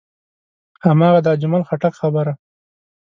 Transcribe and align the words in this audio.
هماغه 0.85 1.19
د 1.23 1.27
اجمل 1.35 1.61
خټک 1.67 1.93
خبره. 2.01 2.33